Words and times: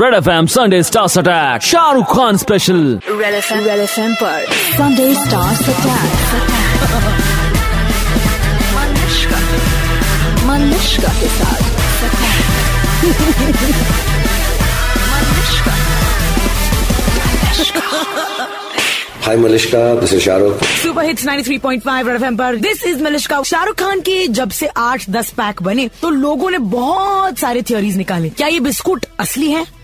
Red 0.00 0.14
F 0.14 0.28
M 0.30 0.46
Sunday 0.46 0.82
stars 0.82 1.16
attack 1.18 1.62
Shahrukh 1.62 2.14
Khan 2.16 2.36
special 2.36 3.00
Red 3.08 3.34
F 3.34 3.52
M 3.54 3.64
Red 3.64 3.80
F 3.80 4.00
M 4.00 4.14
पर 4.14 4.44
Sunday 4.52 5.14
stars 5.14 5.62
attack 5.68 6.12
Manushka. 10.46 11.08
के 11.20 11.28
साथ। 11.28 11.62
Hi 19.22 19.36
Malishka, 19.36 19.80
this 20.00 20.12
is 20.12 20.22
Shahrukh. 20.26 20.62
Super 20.82 21.04
hits 21.04 21.24
93.5 21.26 22.06
Red 22.06 22.16
FM 22.16 22.36
पर। 22.36 22.56
This 22.56 22.84
is 22.86 23.02
Malishka 23.02 23.42
Shahrukh 23.42 23.76
Khan 23.76 24.00
के 24.00 24.26
जब 24.28 24.50
से 24.50 24.66
आठ 24.66 25.10
दस 25.10 25.30
pack 25.30 25.62
बने 25.62 25.88
तो 26.02 26.10
लोगों 26.10 26.50
ने 26.50 26.58
बहुत 26.58 27.38
सारे 27.38 27.62
थ्योरीज 27.62 27.96
निकाले। 27.96 28.28
क्या 28.28 28.48
ये 28.48 28.60
बिस्कुट 28.60 29.06
असली 29.20 29.50
है? 29.50 29.77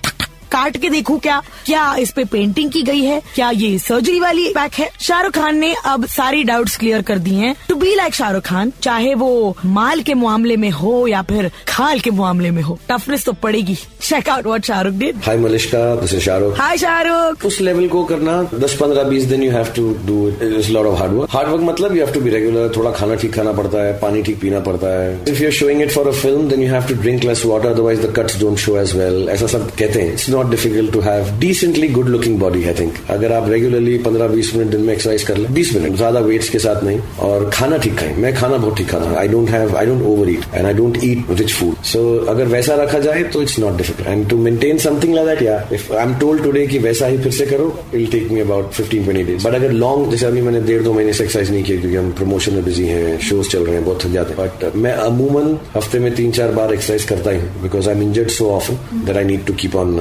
काट 0.55 0.77
के 0.77 0.89
देखूँ 0.91 1.18
क्या? 1.21 1.41
क्या 1.66 1.94
इस 1.96 2.11
पे 2.13 2.25
पेंटिंग 2.32 2.71
की 2.71 2.82
गई 2.82 3.03
है? 3.03 3.21
क्या 3.35 3.50
ये 3.50 3.79
सर्जरी 3.79 4.21
वाली 4.21 4.49
पैक 4.54 4.75
है? 4.75 4.89
शाहरुख 5.00 5.32
खान 5.35 5.58
ने 5.58 5.75
अब 5.85 6.07
सारी 6.08 6.43
डाउट्स 6.45 6.76
क्लियर 6.76 7.03
कर 7.03 7.18
दी 7.18 7.35
हैं। 7.35 7.54
To 7.68 7.75
be 7.76 7.95
like 7.95 8.14
Shahrukh 8.14 8.45
Khan 8.45 8.72
चाहे 8.82 9.14
वो 9.14 9.57
माल 9.64 10.00
के 10.00 10.14
मामले 10.14 10.57
में 10.57 10.71
हो 10.71 11.07
या 11.09 11.22
फिर 11.31 11.50
खाल 11.68 12.00
के 12.00 12.11
मामले 12.12 12.50
में 12.50 12.62
हो 12.62 12.79
टफनेस 12.90 13.25
तो 13.25 13.32
पड़ेगी। 13.43 13.75
Check 14.00 14.29
out 14.29 14.46
what 14.46 14.64
Shahrukh 14.64 14.95
did 14.95 15.22
this 15.25 16.12
is 16.12 16.22
Shahrukh. 16.25 16.59
Hi 16.59 16.76
Shahrukh 16.79 17.45
उस 17.46 17.61
लेवल 17.61 17.86
को 17.89 18.04
करना 18.04 18.32
दस 18.54 18.76
पंद्रह 18.81 19.03
बीस 19.04 19.25
दिन 19.25 19.43
you 19.43 19.50
have 19.53 19.73
to 19.76 19.82
do 20.07 20.17
it 20.29 20.68
lot 20.71 20.86
of 20.86 20.98
hard 20.98 21.12
work 21.12 21.31
hard 21.31 21.48
work 21.48 21.62
मतलब 21.62 21.96
you 21.96 22.04
have 22.04 22.12
to 22.14 22.21
be 22.21 22.31
regular 22.31 22.73
थोड़ा 22.76 22.90
खाना 22.90 23.14
ठीक 23.23 23.34
खाना 23.34 23.53
पड़ता 23.53 23.84
है 23.84 23.93
पानी 24.00 24.23
ठीक 24.23 24.40
पीना 24.40 24.61
पड़ता 24.68 24.89
है. 25.00 25.12
If 25.29 25.43
you 25.43 25.46
are 25.46 25.53
showing 25.54 25.82
it 25.82 25.93
for 25.93 26.09
a 26.09 26.12
film 26.12 26.48
then 26.48 26.62
you 26.62 26.71
have 26.73 26.86
to 26.89 26.95
drink 27.03 27.25
less 27.25 27.45
water 27.46 27.68
otherwise 27.68 28.00
the 28.00 28.12
cuts 28.17 28.39
don't 28.40 28.59
show 28.59 28.76
as 28.81 28.96
well 28.96 29.29
ऐसा 29.31 29.46
सब 29.57 29.71
कहते 29.71 30.00
हैं. 30.00 30.12
It's 30.12 30.29
not 30.31 30.43
difficult 30.50 30.93
to 30.93 31.00
have 31.00 31.30
decently 31.40 31.89
good 31.89 32.08
looking 32.08 32.39
body 32.39 32.64
I 32.64 32.75
think 32.75 32.94
अगर 33.11 33.33
आप 33.33 33.48
regularly 33.50 33.98
15 34.05 34.31
20 34.31 34.55
minute 34.55 34.70
दिन 34.70 34.81
में 34.81 34.92
exercise 34.95 35.23
कर 35.23 35.37
ले 35.37 35.48
20 35.55 35.75
मिनट, 35.75 35.97
ज़्यादा 35.97 36.20
वेट्स 36.20 36.48
के 36.48 36.59
साथ 36.59 36.83
नहीं, 36.84 36.98
और 37.28 37.48
खाना 37.55 37.77
ठीक 37.78 37.97
खाएँ 37.98 38.14
मैं 38.17 38.34
खाना 38.34 38.56
बहुत 38.56 38.77
ठीक 38.77 38.89
खाता 38.89 39.05
हूँ। 39.05 39.17
I 39.19 39.28
don't 39.28 39.50
have 39.50 39.77
I 39.77 39.87
don't 39.87 40.03
over 40.06 40.31
eat 40.31 40.45
and 40.55 40.67
I 40.67 40.75
don't 40.75 40.98
eat 41.05 41.31
rich 41.41 41.53
food 41.53 41.83
so 41.92 42.05
अगर 42.31 42.47
वैसा 42.47 42.75
रखा 42.83 42.98
जाए 42.98 43.22
तो 43.33 43.42
it's 43.42 43.59
not 43.59 43.77
difficult 43.77 44.09
and 44.09 44.28
to 44.31 44.39
maintain 44.39 44.78
something 44.78 45.15
like 45.15 45.28
that 45.28 45.42
या 45.42 45.56
if 45.72 45.92
I 45.92 46.03
am 46.06 46.15
told 46.19 46.42
today 46.45 46.67
कि 46.67 46.78
वैसा 46.78 47.06
ही 47.06 47.19
फिर 47.19 47.33
से 47.33 47.47
करो 47.47 47.69
it 47.95 48.11
take 48.12 48.31
me 48.33 48.41
about 48.41 48.72
15 48.75 49.06
20 49.09 49.27
days 49.27 49.47
but 49.47 49.55
अगर 49.55 49.72
लॉन्ग 49.72 50.11
जैसे 50.11 50.27
अभी 50.27 50.42
मैंने 50.42 50.61
डेढ़ 50.67 50.83
दो 50.83 50.92
महीने 50.92 51.12
से 51.12 51.25
एक्सरसाइज 51.25 51.50
नहीं 51.50 51.62
किया, 51.65 51.81
क्योंकि 51.81 51.97
हम 51.97 52.11
प्रमोशन 52.12 52.55
में 52.55 52.65
बिज़ी 52.65 52.87
हैं 52.87 53.19
शोज़ 53.28 53.48
चल 53.48 53.65
रहे 53.65 53.75
हैं, 53.75 53.84
बहुत 53.84 54.05
थक 54.05 54.11
जाते 54.11 54.34
हैं। 54.34 54.48
बट 54.48 54.77
मैं 54.77 54.92
अमूमन 54.92 55.59
हफ़्ते 55.77 55.98
में 55.98 56.15
तीन 56.15 56.31
चार 56.33 56.53
बार 56.53 56.75
एक्सरसाइज 56.75 57.05
करता 57.05 57.31
ही 57.31 57.41
हूँ 57.41 57.62
because 57.62 57.89
I 57.89 57.95
am 57.97 58.03
injured 58.03 58.28
so 58.31 58.50
often 58.50 59.05
that 59.05 59.17
I 59.17 59.25
need 59.25 59.45
to 59.47 59.55
keep 59.55 59.77
on 59.77 59.98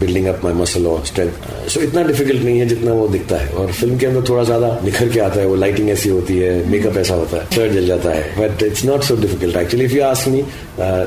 building 0.00 0.26
up 0.26 0.44
my 0.44 0.52
muscle 0.54 0.86
और 0.86 1.04
स्ट्रेंथ 1.06 1.68
सो 1.70 1.80
इतना 1.80 2.02
डिफ़िकल्ट 2.02 2.42
नहीं 2.42 2.58
है 2.58 2.66
जितना 2.66 2.92
वो 2.92 3.08
दिखता 3.08 3.36
है। 3.36 3.48
और 3.50 3.72
फ़िल्म 3.72 3.98
के 3.98 4.06
अंदर 4.06 4.28
थोड़ा 4.28 4.44
ज़्यादा 4.44 4.68
निखर 4.84 5.08
के 5.08 5.20
आता 5.20 5.40
है 5.40 5.46
वो 5.46 5.54
लाइटिंग 5.64 5.90
ऐसी 5.90 6.08
होती 6.08 6.38
है 6.38 6.52
मेकअप 6.70 6.96
ऐसा 6.98 7.14
होता 7.14 7.36
है 7.36 7.46
शर्ट 7.54 7.72
जल 7.72 7.86
जाता 7.86 8.10
है। 8.10 8.24
But 8.38 8.62
it's 8.62 8.84
not 8.84 9.02
so 9.04 9.16
difficult 9.20 9.56
actually 9.56 9.84
if 9.84 9.94
you 9.94 10.02
ask 10.04 10.28
me 10.28 10.44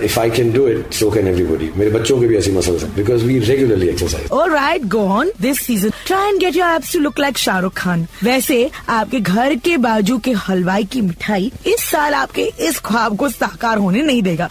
if 0.06 0.20
I 0.20 0.30
can 0.38 0.52
do 0.54 0.68
it 0.68 0.94
so 0.94 1.10
can 1.12 1.28
everybody 1.28 1.72
मेरे 1.78 1.92
बच्चों 1.92 2.20
के 2.22 2.28
भी 2.28 2.38
ऐसी 2.38 2.52
मसल्स 2.52 2.84
हैं 2.84 2.94
because 2.96 3.26
we 3.26 3.40
regularly 3.52 3.88
exercise 3.90 4.30
right, 4.52 4.88
go 4.90 5.02
on. 5.08 5.30
This 5.40 5.60
season, 5.60 5.94
try 6.06 6.30
and 6.30 6.40
get 6.40 6.56
your 6.56 6.66
abs 6.68 6.92
to 6.92 7.00
look 7.00 7.20
like 7.24 7.38
Shahrukh 7.38 7.74
Khan. 7.74 8.06
वैसे 8.24 8.70
आपके 8.90 9.20
घर 9.20 9.56
के 9.66 9.76
बाजू 9.78 10.18
के 10.26 10.32
हलवाई 10.48 10.84
की 10.94 11.02
मिठाई 11.02 11.52
इस 11.68 11.84
साल 11.92 12.14
आपके 12.14 12.44
इस 12.68 12.80
ख्वाब 12.86 13.16
को 13.18 13.30
साकार 13.30 13.78
होने 13.78 14.02
नहीं 14.02 14.22
देगा। 14.24 14.50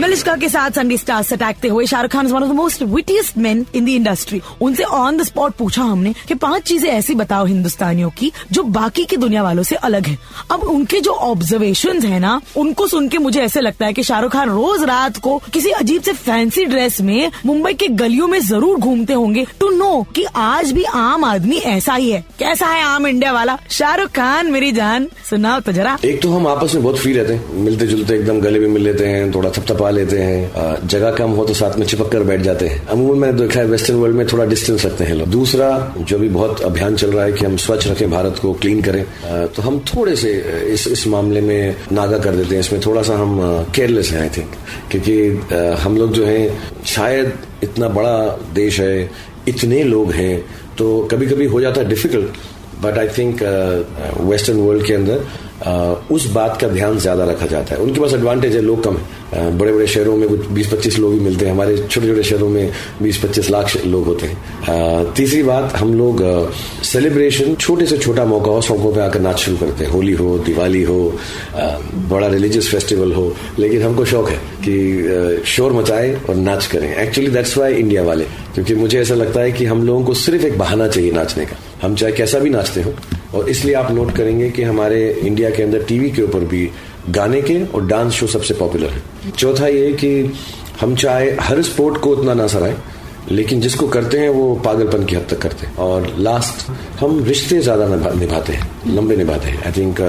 मलिश्का 0.00 0.34
के 0.36 0.48
साथ 0.48 0.70
संडे 0.76 0.96
स्टार 0.96 1.22
सटाकते 1.22 1.68
हुए 1.68 1.86
Shahrukh 1.86 2.10
Khan 2.12 2.26
is 2.26 2.34
one 2.34 2.42
of 2.42 2.50
the 2.50 2.54
most 2.54 2.82
wittiest 2.94 3.38
men 3.38 3.51
in 3.52 3.84
the 3.84 3.88
industry 3.88 4.40
उनसे 4.62 4.82
ऑन 4.84 5.16
द 5.16 5.22
स्पॉट 5.22 5.54
पूछा 5.54 5.82
हमने 5.82 6.14
कि 6.28 6.34
पाँच 6.36 6.62
चीज़ें 6.62 6.88
ऐसी 6.90 7.14
बताओ 7.14 7.44
हिंदुस्तानियों 7.46 8.10
की 8.10 8.32
जो 8.52 8.62
बाकी 8.72 9.04
की 9.04 9.16
दुनिया 9.16 9.42
वालों 9.42 9.62
से 9.62 9.76
अलग 9.82 10.06
है। 10.06 10.18
अब 10.50 10.62
उनके 10.64 11.00
जो 11.00 11.12
ऑब्जर्वेशन 11.12 12.00
है 12.02 12.18
ना, 12.20 12.40
उनको 12.56 12.86
सुन 12.86 13.08
के 13.08 13.18
मुझे 13.18 13.40
ऐसे 13.40 13.60
लगता 13.60 13.86
है 13.86 13.92
कि 13.92 14.02
शाहरुख 14.02 14.32
खान 14.32 14.50
रोज 14.50 14.82
रात 14.84 15.16
को 15.18 15.36
किसी 15.52 15.70
अजीब 15.72 16.02
से 16.02 16.12
फैंसी 16.14 16.64
ड्रेस 16.64 17.00
में 17.00 17.30
मुंबई 17.46 17.72
के 17.74 17.88
गलियों 17.96 18.26
में 18.28 18.38
ज़रूर 18.40 18.78
घूमते 18.78 19.12
होंगे 19.12 19.46
टू 19.60 19.68
नो 19.70 19.90
कि 20.14 20.24
आज 20.36 20.72
भी 20.72 20.84
आम 20.84 21.24
आदमी 21.24 21.56
ऐसा 21.56 21.94
ही 21.94 22.10
है। 22.10 22.20
कैसा 22.38 22.66
है 22.66 22.82
आम 22.84 23.06
इंडिया 23.06 23.32
वाला? 23.32 23.58
शाहरुख 23.70 24.10
खान, 24.10 24.50
मेरी 24.50 24.70
जान। 24.72 25.08
सुनाओ 25.30 25.60
तो 25.60 25.72
जरा। 25.72 25.96
एक 26.04 26.20
तो 26.22 26.30
हम 26.30 26.46
आपस 26.46 26.74
में 26.74 26.82
बहुत 26.84 26.98
फ्री 26.98 27.12
रहते 27.12 27.32
हैं। 27.32 27.54
मिलते 27.64 27.86
जुलते 27.86 28.14
एकदम 28.14 28.40
गले 28.40 28.58
भी 28.58 28.66
मिल 28.68 28.82
लेते 28.82 29.06
हैं, 29.06 29.32
थोड़ा 29.34 29.50
थपथपा 29.50 29.90
लेते 29.90 30.18
हैं। 30.18 30.86
जगह 30.86 31.10
कम 31.12 31.30
हो 31.30 31.44
तो 31.44 31.54
साथ 31.54 31.78
में 31.78 31.86
चिपक 31.86 32.10
कर 32.12 32.22
बैठ 32.22 32.40
जाते 32.40 32.68
हैं। 32.68 32.86
अमूमन 32.86 33.18
मैंने 33.18 33.38
देखा 33.42 33.60
है 33.60 33.66
वेस्टर्न 33.66 33.98
वर्ल्ड 33.98 34.16
में 34.16 34.26
थोड़ा 34.26 34.44
डिस्टेंस 34.46 34.84
रखते 34.86 35.04
हैं 35.04 35.14
लोग। 35.14 35.28
दूसरा 35.28 35.68
जो 36.00 36.18
भी 36.18 36.28
बहुत 36.30 36.60
अभियान 36.62 36.96
चल 36.96 37.12
रहा 37.12 37.24
है 37.24 37.32
कि 37.32 37.44
हम 37.44 37.56
स्वच्छ 37.56 37.86
रखें 37.86 38.10
भारत 38.10 38.38
को 38.42 38.52
क्लीन 38.54 38.82
करें 38.82 39.04
तो 39.54 39.62
हम 39.62 39.78
थोड़े 39.88 40.16
से 40.16 40.32
इस 40.72 40.86
इस 40.88 41.06
मामले 41.06 41.40
में 41.40 41.76
नागा 41.92 42.18
कर 42.18 42.36
देते 42.36 42.54
हैं। 42.54 42.60
इसमें 42.60 42.80
थोड़ा 42.86 43.02
सा 43.02 43.16
हम 43.18 43.38
केयरलेस 43.74 44.10
हैं 44.12 44.20
आई 44.20 44.28
थिंक 44.36 44.54
क्योंकि 44.90 45.76
हम 45.82 45.96
लोग 45.96 46.12
जो 46.12 46.24
हैं 46.26 46.84
शायद 46.86 47.32
इतना 47.62 47.88
बड़ा 47.90 48.16
देश 48.54 48.80
है 48.80 49.10
इतने 49.48 49.82
लोग 49.84 50.12
हैं 50.12 50.34
तो 50.78 50.86
कभी 51.10 51.26
कभी 51.26 51.46
हो 51.46 51.60
जाता 51.60 51.80
है 51.80 51.88
difficult 51.88 52.36
but 52.82 52.98
I 52.98 53.08
think 53.18 53.42
western 54.20 54.58
world 54.58 54.86
के 54.86 54.94
अंदर 54.94 55.24
uh, 55.62 56.12
उस 56.12 56.26
बात 56.32 56.60
का 56.60 56.68
ध्यान 56.68 56.98
ज़्यादा 56.98 57.24
रखा 57.24 57.46
जाता 57.46 57.74
है। 57.74 57.80
उनके 57.80 58.00
पास 58.00 58.12
एडवांटेज 58.14 58.56
है 58.56 58.62
लोग 58.62 58.82
कम 58.84 58.96
है। 58.96 59.20
बड़े 59.34 59.72
बड़े 59.72 59.86
शहरों 59.86 60.16
में 60.16 60.28
कुछ 60.28 60.46
20-25 60.48 60.98
लोग 60.98 61.12
ही 61.12 61.20
मिलते 61.20 61.44
हैं। 61.44 61.52
हमारे 61.52 61.76
छोटे 61.78 62.06
छोटे 62.06 62.22
शहरों 62.22 62.48
में 62.48 62.72
20-25 63.02 63.50
लाख 63.50 63.76
लोग 63.86 64.04
होते 64.04 64.26
हैं। 64.26 65.12
तीसरी 65.16 65.42
बात, 65.42 65.72
हम 65.76 65.94
लोग 65.94 66.20
सेलिब्रेशन 66.84 67.54
छोटे 67.54 67.86
से 67.86 67.98
छोटा 67.98 68.24
मौका 68.24 68.50
हो 68.50 68.60
सड़कों 68.62 68.92
पे 68.94 69.00
आकर 69.00 69.20
नाच 69.20 69.38
शुरू 69.38 69.56
करते 69.56 69.84
हैं। 69.84 69.90
होली 69.90 70.12
हो, 70.12 70.38
दिवाली 70.38 70.82
हो 70.82 71.00
बड़ा 72.10 72.26
रिलीजियस 72.26 72.70
फेस्टिवल 72.70 73.12
हो, 73.12 73.34
लेकिन 73.58 73.82
हमको 73.82 74.04
शौक 74.04 74.28
है 74.30 74.36
कि 74.66 75.42
शोर 75.46 75.72
मचाए 75.72 76.14
और 76.28 76.34
नाच 76.34 76.66
करें। 76.66 76.94
एक्चुअली 76.96 77.30
दैट्स 77.30 77.56
वाई 77.58 77.74
इंडिया 77.74 78.02
वाले, 78.02 78.24
क्योंकि 78.54 78.74
मुझे 78.74 79.00
ऐसा 79.00 79.14
लगता 79.14 79.40
है 79.40 79.52
कि 79.52 79.64
हम 79.64 79.86
लोगों 79.86 80.04
को 80.04 80.14
सिर्फ़ 80.16 80.46
एक 80.46 80.58
बहाना 80.58 80.88
चाहिए 80.88 81.12
नाचने 81.12 81.44
का। 81.44 81.56
हम 81.82 81.94
चाहे 81.94 82.12
कैसा 82.12 82.38
भी 82.38 82.50
नाचते 82.50 82.82
हो, 82.82 82.94
और 83.34 83.48
इसलिए 83.48 83.74
आप 83.74 83.90
नोट 83.92 84.14
करेंगे 84.16 84.50
कि 84.50 84.62
हमारे 84.62 85.10
इंडिया 85.22 85.50
के 85.50 85.62
अंदर 85.62 85.82
टीवी 85.82 86.10
के 86.10 86.22
ऊपर 86.22 86.40
भी 86.46 86.68
गाने 87.10 87.40
के 87.42 87.62
और 87.66 87.86
डांस 87.86 88.12
शो 88.12 88.26
सबसे 88.28 88.54
पॉपुलर 88.54 88.90
है। 88.90 89.30
चौथा 89.30 89.66
ये 89.66 89.92
कि 89.94 90.32
हम 90.80 90.94
चाहे 90.96 91.30
हर 91.40 91.62
स्पोर्ट 91.62 91.98
को 92.00 92.10
उतना 92.10 92.34
ना 92.34 92.46
सराएँ 92.46 92.76
लेकिन 93.30 93.60
जिसको 93.60 93.86
करते 93.88 94.18
हैं 94.18 94.28
वो 94.28 94.54
पागलपन 94.64 95.04
की 95.06 95.16
हद 95.16 95.26
तक 95.30 95.38
करते 95.38 95.66
हैं। 95.66 95.76
और 95.76 96.06
लास्ट 96.18 96.70
हम 97.00 97.22
रिश्ते 97.24 97.60
ज़्यादा 97.60 97.86
निभाते 98.14 98.52
हैं 98.52 98.94
लंबे 98.94 99.16
निभाते 99.16 99.48
हैं। 99.48 99.64
I 99.64 99.72
think 99.72 100.00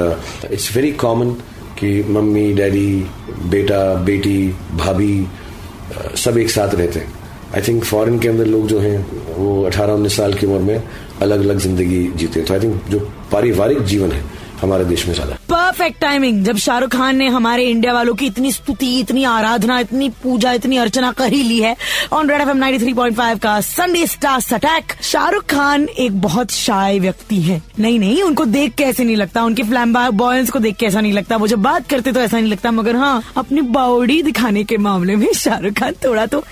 it's 0.52 0.76
very 0.76 0.92
common 1.04 1.32
कि 1.80 2.04
मम्मी 2.10 2.52
डैडी 2.54 3.06
बेटा 3.50 3.94
बेटी 4.06 4.48
भाभी 4.76 5.16
uh, 5.24 6.16
सब 6.16 6.38
एक 6.38 6.50
साथ 6.50 6.76
रहते 6.76 7.00
हैं। 7.00 7.14
आई 7.56 7.62
थिंक 7.62 7.84
फॉरेन 7.84 8.20
के 8.20 8.28
अंदर 8.28 8.46
लोग 8.46 8.68
जो 8.68 8.80
हैं 8.80 8.98
वो 9.38 9.64
18-19 9.70 10.16
साल 10.18 10.34
की 10.34 10.46
उम्र 10.46 10.60
में 10.62 10.84
अलग 11.22 11.40
अलग 11.40 11.58
ज़िंदगी 11.60 12.08
जीते 12.16 12.40
हैं। 12.40 12.48
तो 12.48 12.54
आई 12.54 12.60
थिंक 12.60 12.90
जो 12.90 13.00
पारिवारिक 13.32 13.84
जीवन 13.84 14.12
है 14.12 14.24
हमारे 14.64 14.86
देश 14.86 15.06
में 15.08 15.14
ज़्यादा। 15.14 15.38
परफेक्ट 15.50 16.00
टाइमिंग 16.02 16.44
जब 16.46 16.58
शाहरुख 16.58 16.92
खान 16.92 17.16
ने 17.16 17.28
हमारे 17.28 17.64
इंडिया 17.66 17.94
वालों 17.94 18.14
की 18.14 18.26
इतनी 18.26 18.52
स्तुति, 18.52 18.90
इतनी 19.00 19.24
आराधना, 19.26 19.80
इतनी 19.80 20.10
पूजा, 20.24 20.52
इतनी 20.54 20.78
अर्चना 20.78 21.12
कर 21.12 21.34
ही। 21.34 21.42
ली 21.44 21.60
है 21.60 21.76
on 22.14 22.30
red 22.30 22.42
F 22.42 22.50
M 22.50 22.58
ninety 22.58 22.94
का 23.40 23.60
Sunday 23.62 24.06
stars 24.08 24.54
attack 24.54 24.94
Shahrukh 25.04 25.46
Khan 25.46 25.88
एक 26.00 26.22
बहुत 26.22 26.52
शाय 26.52 27.00
व्यक्ति 27.00 27.42
है। 27.42 27.62
नहीं 27.80 28.00
नहीं, 28.00 28.22
उनको 28.24 28.46
देख 28.46 28.74
के 28.74 28.84
ऐसे 28.84 29.04
नहीं 29.04 29.16
लगता। 29.16 29.44
उनके 29.44 29.64
फ्लैम्बा 29.64 30.10
बॉयल्स 30.12 30.50
को 30.50 30.60
देख 30.60 30.76
के 30.76 30.86
ऐसा 30.86 31.02
नहीं 31.02 31.14
लगता। 31.14 31.38
वो 31.38 31.48
जब 31.48 31.62
बात 31.62 31.88
करते 31.90 32.12
तो 32.12 32.20
ऐसा 32.20 32.40
नहीं 32.40 32.52
लगता। 32.52 32.72
मगर 32.72 32.96
हाँ 32.96 33.24
अपनी 33.38 33.62
बॉडी 33.74 34.22
दिखाने 34.24 34.64
के 34.64 34.78
मामले 34.80 35.16
में 35.16 35.32
शाहरुख 35.34 35.74
खान 35.74 35.94
थोड़ा 36.06 36.26
तो 36.26 36.44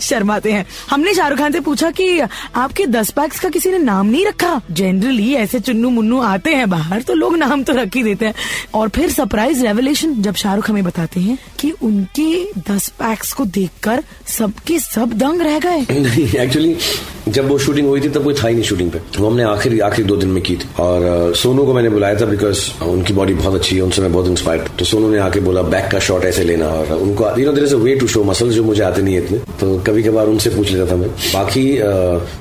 शर्माते 0.00 0.52
हैं। 0.52 0.64
हमने 0.90 1.14
शाहरुख 1.14 1.38
खान 1.38 1.52
से 1.52 1.60
पूछा 1.60 1.90
कि, 1.90 2.18
आपके 2.56 2.86
दस 2.86 3.10
पैक्स 3.10 3.40
का 3.40 3.48
किसी 3.48 3.70
ने 3.70 3.78
नाम 3.78 4.06
नहीं 4.06 4.26
रखा? 4.26 4.60
जनरली 4.70 5.32
ऐसे 5.34 5.60
चुन्नू 5.60 5.90
मुन्नू 5.90 6.20
आते 6.22 6.54
हैं 6.54 6.68
बाहर 6.70 7.02
तो 7.02 7.14
लोग 7.14 7.36
नाम 7.46 7.62
तो 7.62 7.72
रख 7.72 7.96
ही 7.96 8.02
देते 8.02 8.26
हैं। 8.26 8.34
और 8.74 8.88
फिर 8.88 9.10
सरप्राइज़ 9.10 9.62
रेवलेशन 9.66 10.14
जब 10.22 10.34
शाहरुख 10.34 10.70
हमें 10.70 10.84
बताते 10.84 11.20
हैं 11.20 11.38
कि 11.60 11.70
उनके 11.82 12.44
दस 12.70 12.88
पैक्स 12.88 13.32
को 13.32 13.44
देखकर 13.44 14.02
सबके 14.26 14.78
सब 14.78 15.12
दंग 15.12 15.40
रह 15.40 15.58
गए। 15.58 15.80
एक्चुअली 16.42 16.76
जब 17.28 17.48
वो 17.48 17.58
शूटिंग 17.58 17.86
हुई 17.86 18.00
थी, 18.00 18.08
तब 18.08 18.24
कोई 18.24 18.34
था 18.34 18.48
ही 18.48 18.54
नहीं 18.54 18.64
शूटिंग 18.64 18.90
पे। 18.90 18.98
वो 19.18 19.26
हमने 19.30 19.42
आखिरी 19.42 19.78
आखिरी 19.80 20.08
दो 20.08 20.16
दिन 20.16 20.28
में 20.28 20.42
की 20.42 20.56
थी। 20.56 20.66
और 20.78 21.34
सोनू 21.34 21.64
को 21.64 21.74
मैंने 21.74 21.88
बुलाया 21.88 22.14
था 22.20 22.24
बिकॉज़ 22.24 22.84
उनकी 22.84 23.12
बॉडी 23.12 23.34
बहुत 23.34 23.54
अच्छी 23.54 23.76
है, 23.76 23.82
उनसे 23.82 24.02
मैं 24.02 24.12
बहुत 24.12 24.26
इंस्पायर 24.26 24.64
तो 24.78 24.84
सोनू 24.84 25.10
ने 25.10 25.18
आके 25.18 25.40
बोला 25.40 25.62
बैक 25.62 25.90
का 25.92 25.98
शॉट 25.98 26.24
ऐसे 26.24 26.44
लेना। 26.44 26.66
और 26.66 26.92
उनको 26.92 27.30
you 27.38 27.46
know 27.46 27.52
there 27.52 27.66
is 27.66 27.74
a 27.74 27.78
way 27.78 27.94
to 27.96 28.06
show 28.06 28.24
muscles 28.24 28.54
जो 28.54 28.64
मुझे 28.64 28.82
आते 28.82 29.02
नहीं 29.02 29.14
है 29.14 29.24
इतने। 29.24 29.38
तो 29.60 29.78
कभी 29.86 30.02
कभार 30.02 30.26
उनसे 30.26 30.50
पूछ 30.50 30.70
लेता 30.72 30.90
था 30.92 30.96
मैं। 30.96 31.08
बाकी 31.08 31.64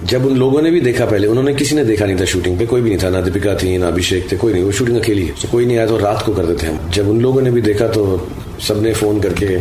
जब 0.08 0.26
उन 0.26 0.38
लोगों 0.38 0.62
ने 0.62 0.72
भी 0.72 0.82
देखा 0.82 1.06
पहले, 1.06 1.28
उन्होंने 1.28 1.54
किसी 1.54 1.76
ने 1.76 1.86
देखा 1.86 2.06
नहीं 2.06 2.20
था 2.20 2.26
शूटिंग 2.26 2.58
पे। 2.60 2.66
कोई 2.66 2.82
भी 2.82 2.90
नहीं 2.90 3.00
था, 3.04 3.10
ना 3.10 3.22
दीपिका 3.22 3.56
थी, 3.56 3.78
ना 3.78 3.88
अभिषेक 3.88 4.32
थे, 4.32 4.38
कोई 4.38 4.54
नहीं। 4.54 4.64
वो 4.64 4.72
शूटिंग 4.72 4.93
अकेली। 4.96 5.26
है 5.26 5.34
तो 5.42 5.48
कोई 5.52 5.66
नहीं 5.66 5.78
आया 5.78 5.88
तो 5.88 5.98
रात 5.98 6.26
को 6.26 6.34
कर 6.34 6.46
देते 6.46 6.68
हम 6.68 6.90
जब 6.90 7.10
उन 7.10 7.22
लोगों 7.22 7.42
ने 7.42 7.52
भी 7.52 7.62
देखा 7.62 7.88
तो 7.88 8.28
सबने 8.60 8.94
फ़ोन 8.94 9.22
करके 9.22 9.58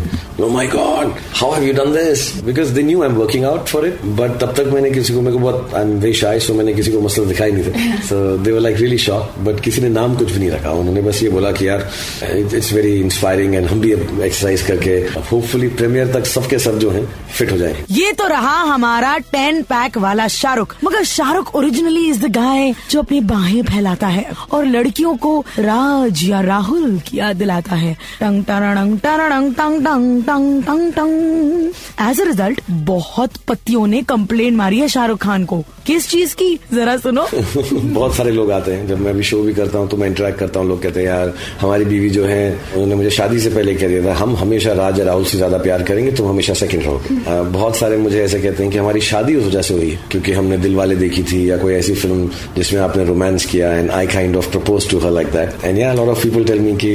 oh 0.46 0.50
my 0.56 0.66
god 0.74 1.12
how 1.40 1.50
have 1.52 1.64
you 1.68 1.74
done 1.78 1.92
this? 1.96 2.22
Because 2.48 2.72
they 2.76 2.84
knew 2.88 3.02
I'm 3.06 3.16
working 3.22 3.44
out 3.50 3.72
for 3.74 3.82
it 3.88 4.02
but 4.20 4.38
तब 4.40 4.54
तक 4.56 4.70
मैंने 4.74 4.90
किसी 4.90 5.14
को 5.14 5.20
मेरे 5.20 5.36
को 5.36 5.42
बहुत 5.44 5.70
I'm 5.80 5.94
very 6.04 6.14
shy 6.22 6.34
so 6.46 6.56
मैंने 6.56 6.74
किसी 6.74 6.92
को 6.92 7.00
मसल 7.00 7.26
दिखाई 7.26 7.52
नहीं 7.52 7.64
थे 7.64 7.72
so 8.08 8.20
they 8.44 8.56
were 8.56 8.64
like 8.68 8.80
really 8.84 9.00
shocked 9.06 9.40
but 9.48 9.60
किसी 9.64 9.82
ने 9.82 9.88
नाम 9.88 10.16
कुछ 10.16 10.32
भी 10.32 10.38
नहीं 10.38 10.50
रखा 10.50 10.70
उन्होंने 10.70 11.02
बस 11.02 11.22
ये 11.22 11.30
बोला 11.30 11.52
कि 11.52 11.68
यार 11.68 11.88
इट्स 12.36 12.72
वेरी 12.72 12.94
इंस्पायरिंग 13.00 13.54
एंड 13.54 13.66
हम 13.66 13.80
भी 13.80 13.92
एक्सरसाइज 13.92 14.62
करके 14.62 14.90
होपफुली 15.30 15.68
प्रीमियर 15.68 16.12
तक 16.12 16.26
सबके 16.26 16.58
सब 16.58 16.78
जो 16.78 16.90
हैं 16.90 17.04
फिट 17.38 17.52
हो 17.52 17.56
जाए 17.56 17.84
ये 17.90 18.12
तो 18.12 18.26
रहा 18.28 18.56
हमारा 18.72 19.16
टेन 19.18 19.62
पैक 19.62 19.98
वाला 19.98 20.28
शाहरुख। 20.28 20.76
मगर 20.84 21.04
Shahrukh 21.04 21.54
originally 21.54 22.08
is 22.10 22.20
the 22.26 22.30
guy 22.32 22.74
जो 22.90 22.98
अपनी 22.98 23.20
बाहें 23.20 23.62
फैलाता 23.62 24.06
है 24.06 24.26
और 24.52 24.64
लड़कियों 24.66 25.16
को 25.16 25.44
राज 25.58 26.24
या 26.24 26.40
राहुल 26.40 26.98
की 27.06 27.18
याद 27.18 27.36
दिलाता 27.36 27.76
है। 27.76 27.92
टंग 28.20 28.44
टंग 28.44 28.98
टंग 28.98 28.98
टंग 28.98 29.54
टंग 29.56 29.84
टंग 29.84 30.22
टंग 30.32 30.62
टंग 30.62 30.92
टंग। 30.92 31.72
एज 32.00 32.20
अ 32.20 32.24
रिज़ल्ट 32.24 32.60
बहुत 32.70 33.30
पतियों 33.48 33.86
ने 33.86 34.02
कंप्लेन 34.02 34.56
मारी 34.56 34.78
है 34.78 34.88
शाहरुख 34.88 35.18
खान 35.18 35.44
को। 35.44 35.64
किस 35.86 36.08
चीज़ 36.08 36.34
की? 36.34 36.60
जरा 36.74 36.96
सुनो। 36.96 37.26
बहुत 37.74 38.14
सारे 38.14 38.30
लोग 38.30 38.50
आते 38.50 38.72
हैं। 38.72 38.86
जब 38.88 39.00
मैं 39.00 39.10
अभी 39.10 39.22
शो 39.22 39.42
भी 39.42 39.54
करता 39.54 39.78
हूँ 39.78 39.88
तो 39.88 39.96
मैं 39.96 40.06
इंटरेक्ट 40.08 40.38
करता 40.38 40.60
हूँ। 40.60 40.68
लोग 40.68 40.82
कहते 40.82 41.00
हैं, 41.00 41.06
यार, 41.06 41.34
हमारी 41.60 41.84
बीवी 41.84 42.10
जो 42.10 42.24
है, 42.24 42.60
उन्होंने 42.72 42.94
मुझे 42.94 43.10
शादी 43.10 43.38
से 43.38 43.50
पहले 43.50 43.74
कह 43.74 43.88
दिया 43.88 44.04
था, 44.06 44.14
हम 44.18 44.36
हमेशा 44.36 44.72
राज 44.72 45.00
राहुल 45.00 45.24
से 45.24 45.36
ज़्यादा 45.36 45.58
प्यार 45.58 45.82
करेंगे, 45.82 46.12
तुम 46.12 46.28
हमेशा 46.28 46.54
सेकंड 46.54 46.82
रहोगे। 46.82 47.50
बहुत 47.50 47.76
सारे 47.76 47.96
मुझे 47.96 48.22
ऐसे 48.24 48.40
कहते 48.40 48.62
हैं 48.62 48.72
कि 48.72 48.78
हमारी 48.78 49.00
शादी 49.00 49.34
उस 49.34 49.46
वजह 49.46 49.62
से 49.62 49.74
हुई, 49.74 49.98
क्योंकि 50.10 50.32
हमने 50.32 50.58
दिल 50.58 50.76
वाले 50.76 50.96
देखी 50.96 51.22
थी, 51.22 51.50
या 51.50 51.56
कोई 51.56 51.74
ऐसी 51.74 51.94
फ़िल्म 51.94 52.30
जिसमें 52.56 52.80
आपने 52.80 53.04
रोमांस 53.04 53.46
किया 53.46 53.72
and 53.72 53.90
I 53.90 54.06
kind 54.06 54.36
of 54.36 54.50
propose 54.50 54.90
to 54.90 54.98
her 54.98 55.10
like 55.10 55.26
that 55.26 55.64
and 55.64 55.78
lot 55.98 56.08
of 56.08 56.22
people 56.22 56.44
tell 56.44 56.60
me 56.60 56.72
कि 56.76 56.94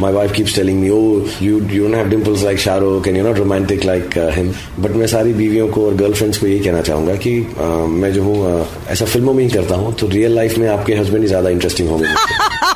my 0.00 0.12
wife 0.12 0.32
keeps 0.32 0.56
telling 0.56 0.80
me 0.80 0.88
you 0.88 0.98
you 1.42 1.58
don't 1.58 1.94
have 1.94 2.08
dimples 2.08 2.44
like 2.54 2.62
Shahrukh 2.62 3.06
and 3.08 3.16
you 3.16 3.22
not 3.24 3.38
romantic 3.38 3.84
like 3.84 4.10
him 4.34 4.52
but 4.80 4.90
मैं 4.96 5.06
सारी 5.06 5.32
बीवियों 5.34 5.66
को 5.68 5.86
और 5.86 5.94
girlfriends 5.94 6.38
को 6.38 6.46
ये 6.46 6.58
कहना 6.58 6.80
चाहूँगा 6.82 7.14
कि 7.24 7.32
अ, 7.58 7.64
मैं 8.02 8.12
जो 8.12 8.22
हूँ 8.22 8.36
अ, 8.60 8.64
ऐसा 8.92 9.04
फ़िल्मों 9.04 9.34
में 9.34 9.42
ही 9.44 9.50
करता 9.50 9.74
हूँ 9.74 9.94
तो 9.94 10.08
रियल 10.08 10.34
लाइफ 10.34 10.58
में 10.58 10.68
आपके 10.68 10.94
हस्बैंड 10.94 11.22
ही 11.22 11.28
ज़्यादा 11.28 11.50
इंटरेस्टिंग 11.50 11.88
होंगे। 11.88 12.06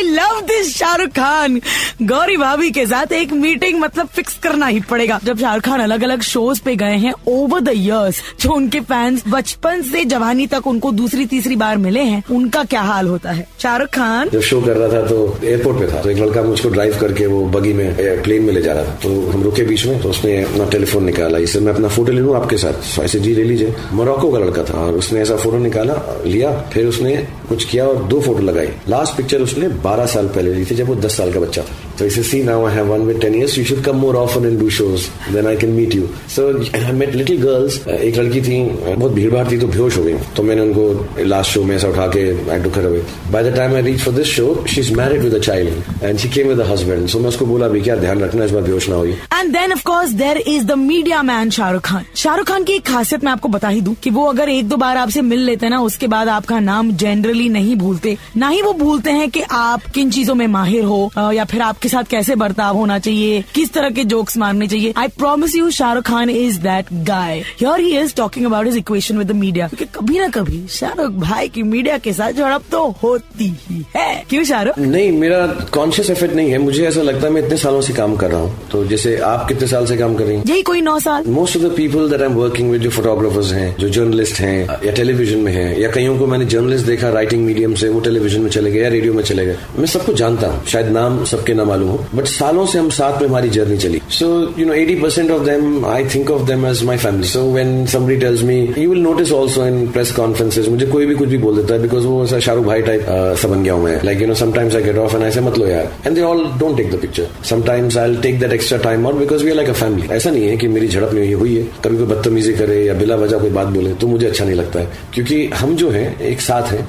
I 0.00 0.06
love 0.06 0.40
this 0.48 0.68
Shahrukh 0.76 1.08
Khan 1.12 1.60
Gauri 2.08 2.36
भाभी 2.36 2.70
के 2.70 2.84
साथ 2.86 3.12
एक 3.12 3.32
मीटिंग 3.32 3.78
मतलब 3.80 4.06
फिक्स 4.08 4.36
करना 4.42 4.66
ही 4.66 4.80
पड़ेगा 4.90 5.18
जब 5.24 5.38
शाहरुख 5.38 5.64
खान 5.64 5.80
अलग 5.80 6.04
अलग 6.04 6.22
शोज़ 6.22 6.60
पे 6.64 6.74
गए 6.76 6.96
हैं 6.98 7.12
ओवर 7.28 7.60
द 7.60 7.68
इयर्स 7.68 8.20
जो 8.40 8.52
उनके 8.52 8.80
फैंस 8.90 9.22
बचपन 9.28 9.82
से 9.90 10.04
जवानी 10.12 10.46
तक 10.46 10.66
उनको 10.66 10.92
दूसरी 10.92 11.26
तीसरी 11.32 11.56
बार 11.56 11.76
मिले 11.78 12.02
हैं 12.02 12.22
उनका 12.36 12.62
क्या 12.70 12.82
हाल 12.82 13.08
होता 13.08 13.30
है 13.30 13.46
शाहरुख 13.62 13.88
खान 13.96 14.28
जब 14.28 14.40
शो 14.50 14.60
कर 14.62 14.76
रहा 14.76 14.88
था 14.92 15.06
तो 15.08 15.18
एयरपोर्ट 15.44 15.78
पे 15.80 15.92
था 15.92 16.02
तो 16.02 16.10
एक 16.10 16.18
लड़का 16.18 16.42
मुझको 16.42 16.68
ड्राइव 16.68 16.96
करके 17.00 17.26
वो 17.26 17.44
बगी 17.58 17.72
में 17.72 18.22
प्लेन 18.22 18.42
में 18.44 18.52
ले 18.54 18.62
जा 18.62 18.72
रहा 18.72 18.84
था। 18.84 18.94
तो 19.02 19.10
हम 19.30 19.42
रुके 19.42 19.64
बीच 19.64 19.86
में 19.86 20.00
तो 20.02 20.10
उसने 20.10 20.36
अपना 20.44 20.68
टेलीफोन 20.70 21.04
निकाला। 21.04 21.38
इसे 21.40 21.60
मैं 21.60 21.72
अपना 21.72 21.88
फ़ोटो 21.88 22.12
ले 22.12 22.20
लूँ 22.20 22.34
आपके 22.36 22.56
साथ? 22.56 22.72
तो 22.96 23.02
ऐसे 23.04 23.20
जी, 23.20 23.34
ले 23.34 23.44
लीजिए। 23.44 23.74
मोरक्को 23.92 24.32
का 24.32 24.38
लड़का 24.38 24.64
था, 24.64 24.78
और 24.80 24.94
उसने 24.94 25.20
ऐसा 25.20 25.36
फ़ोटो 25.36 25.58
निकाला, 25.58 25.94
लिया। 26.26 26.50
फिर 26.72 26.86
उसने 26.86 27.16
कुछ 27.48 27.64
किया 27.64 27.86
और 27.86 28.02
दो 28.08 28.20
फ़ोटो 28.20 28.42
लगाई 28.42 28.68
लास्ट 28.88 29.16
पिक्चर 29.16 29.42
उसने 29.42 29.68
12 29.90 30.06
साल 30.06 30.28
पहले 30.28 30.54
ली 30.54 30.64
थी 30.64 30.74
जब 30.74 30.86
वो 30.86 30.94
10 30.94 31.16
साल 31.16 31.32
का 31.32 31.40
बच्चा 31.40 31.62
था। 31.62 31.89
तो 32.00 32.06
इसे 32.06 32.22
see 32.22 32.42
now 32.42 32.64
I 32.66 32.74
have 32.74 32.86
one 32.86 33.00
with 33.06 33.18
10 33.20 33.34
years 33.36 33.56
you 33.58 33.64
should 33.64 33.82
come 33.84 33.96
more 33.96 34.16
often 34.16 34.46
and 34.46 34.58
do 34.60 34.68
shows 34.70 35.06
then 35.32 35.46
I 35.46 35.56
can 35.56 35.70
meet 35.70 35.94
you 35.94 36.08
so 36.34 36.48
I 36.76 36.92
met 36.92 37.14
little 37.14 37.42
girls 37.42 37.80
एक 37.88 38.16
लड़की 38.16 38.40
थी 38.42 38.62
बहुत 38.86 39.12
भीड़ 39.12 39.30
भाड़ 39.30 39.50
थी 39.50 39.58
तो 39.58 39.66
बेहोश 39.66 39.96
हो 39.98 40.04
गई। 40.04 40.14
तो 40.36 40.42
मैंने 40.42 40.62
उनको 40.62 41.24
लास्ट 41.24 41.50
शो 41.50 41.64
में 41.64 41.74
ऐसा 41.76 41.88
उठा 41.88 42.06
के 42.16 42.22
I 42.50 42.70
her 42.76 42.86
away 42.86 43.02
by 43.32 43.50
the 43.50 43.54
time 43.56 43.74
I 43.74 43.82
reach 43.82 44.00
for 44.00 44.14
this 44.14 44.26
show 44.26 44.46
she 44.68 44.80
is 44.80 44.92
married 44.94 45.22
with 45.22 45.34
a 45.34 45.38
child 45.38 46.04
and 46.04 46.18
she 46.18 46.28
came 46.28 46.48
with 46.48 46.60
husband 46.70 47.06
सो 47.08 47.18
मैं 47.18 47.28
उसको 47.28 47.46
बोला 47.46 47.68
भी 47.68 47.80
क्या 47.80 47.96
ध्यान 47.96 48.20
रखना 48.20 48.44
इस 48.44 48.50
बार 48.50 48.62
बेहोश 48.62 48.88
ना 48.88 48.96
हुई 48.96 49.10
and 49.10 49.52
then 49.52 49.72
of 49.72 49.82
course 49.84 50.10
there 50.22 50.36
is 50.46 50.64
the 50.64 50.78
media 50.78 51.22
man 51.22 51.50
Shahrukh 51.50 51.82
Khan 51.82 52.04
Shahrukh 52.16 52.46
Khan 52.46 52.64
की 52.64 52.72
एक 52.72 52.86
खासियत 52.86 53.24
मैं 53.24 53.32
आपको 53.32 53.48
बता 53.48 53.68
ही 53.68 53.80
दूँ 53.80 53.94
कि 54.02 54.10
वो 54.10 54.24
अगर 54.26 54.48
एक 54.48 54.68
दो 54.68 54.76
बार 54.76 54.96
आपसे 54.96 55.22
मिल 55.22 55.40
लेते 55.40 55.68
ना, 55.68 55.80
उसके 55.80 56.06
बाद 56.06 56.28
आपका 56.28 56.58
नाम 56.60 56.90
जनरली 56.92 57.48
नहीं 57.48 57.76
भूलते। 57.76 58.16
ना 58.36 58.48
ही 58.48 58.62
वो 58.62 58.72
भूलते 58.72 59.10
हैं 59.10 59.30
कि 59.30 59.40
आप 59.50 59.84
किन 59.94 60.10
चीज़ों 60.10 60.34
में 60.34 60.46
माहिर 60.46 60.84
हो 60.84 61.10
या 61.18 61.44
फिर 61.44 61.60
आपके 61.60 61.88
साथ 61.90 62.10
कैसे 62.10 62.34
बर्ताव 62.36 62.76
होना 62.76 62.98
चाहिए? 62.98 63.44
किस 63.54 63.72
तरह 63.72 63.90
के 63.90 64.04
जोक्स 64.06 64.36
मारने 64.38 64.66
चाहिए? 64.66 64.92
I 64.96 65.08
promise 65.18 65.54
you 65.56 65.70
Shahrukh 65.72 66.04
Khan 66.04 66.30
is 66.30 66.58
that 66.60 66.92
guy 67.06 67.38
here 67.60 67.80
he 67.80 67.96
is 67.98 68.14
talking 68.16 68.46
about 68.46 68.66
his 68.66 68.76
equation 68.76 69.18
with 69.18 69.28
the 69.28 69.36
media 69.36 69.68
क्योंकि 69.68 69.84
कभी 69.94 70.18
ना 70.18 70.28
कभी 70.30 70.66
शाहरुख 70.70 71.12
भाई 71.20 71.48
की 71.48 71.62
मीडिया 71.64 71.98
के 71.98 72.12
साथ 72.12 72.32
झड़प 72.32 72.64
तो 72.70 72.84
होती 73.02 73.48
ही 73.60 73.84
है। 73.96 74.24
क्यों 74.30 74.44
शाहरुख? 74.44 74.78
नहीं 74.78 75.10
मेरा 75.18 75.46
कॉन्शियस 75.72 76.10
एफर्ट 76.10 76.32
नहीं 76.32 76.50
है। 76.50 76.58
मुझे 76.58 76.86
ऐसा 76.86 77.02
लगता 77.02 77.26
है 77.26 77.32
मैं 77.32 77.42
इतने 77.42 77.56
सालों 77.58 77.80
से 77.80 77.92
काम 77.92 78.16
कर 78.16 78.30
रहा 78.30 78.40
हूँ। 78.40 78.68
तो 78.72 78.84
जैसे 78.86 79.16
आप 79.26 79.46
कितने 79.48 79.68
साल 79.68 79.86
से 79.86 79.96
काम 79.96 80.14
कर 80.14 80.24
रही 80.24 80.36
हैं? 80.36 80.44
यही 80.46 80.62
कोई 80.62 80.80
नौ 80.80 80.98
साल। 81.00 81.24
Most 81.30 81.56
of 81.56 81.64
the 81.64 81.72
people 81.76 82.08
that 82.10 82.20
I 82.20 82.26
am 82.26 82.34
working 82.34 82.70
with 82.70 82.82
जो 82.82 82.90
फोटोग्राफर्स 82.90 83.52
हैं 83.52 83.74
जो 83.76 83.88
जर्नलिस्ट 83.88 84.40
हैं 84.40 84.58
या 84.84 84.92
टेलीविज़न 84.92 85.38
में 85.38 85.52
हैं 85.52 85.78
या 85.78 85.90
कईयों 85.90 86.18
को 86.18 86.26
मैंने 86.26 86.44
जर्नलिस्ट 86.46 86.86
देखा 86.86 87.10
राइटिंग 87.10 87.44
मीडियम 87.46 87.74
से 87.74 87.88
वो 87.88 88.00
टेलीविज़न 88.00 88.40
में 88.40 88.50
चले 88.50 88.70
गए 88.70 88.82
या 88.82 88.88
रेडियो 88.88 89.14
में 89.14 89.22
चले 89.24 89.46
गए। 89.46 89.56
मैं 89.78 89.86
सबको 89.86 90.12
जानता 90.14 90.46
हूँ। 90.46 90.64
शायद 90.66 90.86
नाम 90.92 91.24
सबके 91.24 91.54
ना 91.54 91.64
मालूम 91.70 91.88
हो। 91.88 91.98
बट 92.14 92.26
सालों 92.28 92.66
से 92.66 92.78
हम 92.78 92.88
साथ 92.90 93.20
में 93.20 93.28
हमारी 93.28 93.50
जर्नी 93.50 93.76
चली। 93.78 94.00
So 94.10 94.26
you 94.58 94.66
know 94.66 94.72
eighty 94.74 94.94
percent 95.00 95.30
of 95.30 95.42
them 95.44 95.84
I 95.86 96.04
think 96.14 96.30
of 96.30 96.42
them 96.46 96.66
as 96.66 96.82
my 96.84 96.96
family 96.98 97.28
so 97.28 97.42
when 97.52 97.86
somebody 97.86 98.16
tells 98.16 98.42
me 98.42 98.58
you 98.78 98.90
will 98.90 99.00
notice 99.02 99.32
also 99.32 99.66
in 99.66 99.86
press 99.90 100.12
conferences 100.12 100.68
मुझे 100.68 100.86
कोई 100.86 101.06
भी 101.06 101.14
कुछ 101.14 101.28
भी 101.28 101.38
बोल 101.38 101.56
देता 101.56 101.74
है 101.74 101.82
बिकॉज़ 101.82 102.06
वो 102.06 102.22
ऐसा 102.24 102.38
शाहरुख 102.40 102.64
भाई 102.66 102.82
टाइप 102.82 103.06
सा 103.42 103.48
बन 103.48 103.62
गया 103.62 103.74
हूँ 103.74 103.84
मैं। 103.84 104.00
Like 104.04 104.20
you 104.20 104.26
know 104.26 104.34
sometimes 104.34 104.74
I 104.76 104.82
get 104.82 104.96
off 104.98 105.16
and 105.16 105.24
ऐसे 105.24 105.40
मत 105.40 105.58
लो 105.58 105.66
यार. 105.66 105.92
And 106.06 106.14
they 106.16 106.22
all 106.22 106.44
don't 106.58 106.76
take 106.76 106.90
the 106.92 106.98
picture 107.00 107.28
sometimes 107.50 107.96
I 107.98 108.16
take 108.22 108.38
that 108.40 108.52
extra 108.52 108.78
time 108.78 109.06
out 109.06 109.14
because 109.16 109.44
we 109.44 109.50
are 109.50 109.56
like 109.56 109.68
a 109.68 109.72
family 109.74 110.08
ऐसा 110.14 110.30
नहीं 110.30 110.48
है 110.48 110.56
कि 110.56 110.68
मेरी 110.68 110.88
झड़प 110.88 111.14
नहीं 111.14 111.34
हुई 111.34 111.56
है। 111.56 111.62
कभी 111.84 111.96
कोई 111.96 112.06
बदतमीजी 112.06 112.52
करे 112.54 112.82
या 112.84 112.94
बिला 112.94 113.16
वजह 113.16 113.38
कोई 113.38 113.50
बात 113.50 113.66
बोले 113.68 113.92
तो 113.94 114.06
मुझे 114.06 114.26
अच्छा 114.26 114.44
नहीं 114.44 114.56
लगता 114.56 114.80
है। 114.80 114.88
क्योंकि 115.14 115.44
हम 115.54 115.74
जो 115.76 115.90
है, 115.90 116.04
एक 116.22 116.40
साथ 116.40 116.72
हैं। 116.72 116.84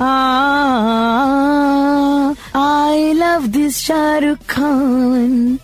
I 2.56 3.14
love 3.14 3.48
this 3.48 3.78
Shahrukh 3.78 4.38
Khan 4.38 5.60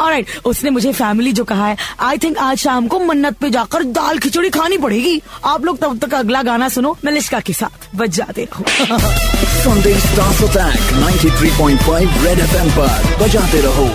Alright, 0.00 0.24
उसने 0.44 0.70
मुझे 0.70 0.92
फैमिली 0.92 1.32
जो 1.32 1.44
कहा 1.44 1.66
है 1.66 1.76
आई 2.00 2.18
थिंक 2.18 2.38
आज 2.38 2.58
शाम 2.58 2.86
को 2.86 3.00
मन्नत 3.00 3.36
पे 3.36 3.50
जाकर 3.50 3.82
दाल 3.82 4.18
खिचड़ी 4.18 4.50
खानी 4.50 4.78
पड़ेगी। 4.78 5.22
आप 5.44 5.64
लोग 5.64 5.78
तब 5.78 5.98
तक 5.98 6.14
अगला 6.14 6.42
गाना 6.42 6.68
सुनो 6.68 6.98
मलिश्का 7.04 7.40
के 7.40 7.52
साथ 7.52 7.96
बच 7.96 8.10
जाते 8.10 8.48
रहो। 8.52 8.64
Sunday 9.64 9.96
Stars 10.00 10.40
Attack 10.40 10.80
93.5 10.92 12.08
Red 12.24 12.40
FM 12.50 12.70
पर 12.78 13.18
बजाते 13.22 13.60
रहो। 13.60 13.90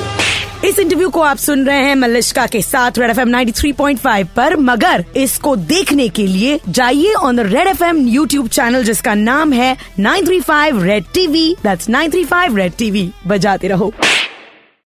इस 0.65 0.80
इंटरव्यू 0.80 1.09
को 1.09 1.21
आप 1.21 1.38
सुन 1.38 1.65
रहे 1.65 1.81
हैं 1.86 1.95
मलिश्का 1.95 2.45
के 2.45 2.62
साथ 2.62 2.92
रेड 2.98 3.09
एफ़ 3.09 3.19
एम 3.19 3.95
फाइव 3.95 4.27
पर। 4.36 4.56
मगर 4.56 5.06
इसको 5.15 5.56
देखने 5.56 6.07
के 6.09 6.27
लिए 6.27 6.59
जाइए 6.69 7.13
on 7.13 7.36
the 7.36 7.39
red 7.39 7.67
F 7.67 7.84
M 7.84 8.08
YouTube 8.08 8.48
channel 8.48 8.84
जिसका 8.84 9.13
नाम 9.13 9.53
है 9.53 9.77
935 10.00 10.81
red 10.84 11.05
TV 11.13 11.55
that's 11.63 11.89
935 11.89 12.58
red 12.58 12.74
TV 12.77 13.12
बजाते 13.27 13.67
रहो। 13.67 13.93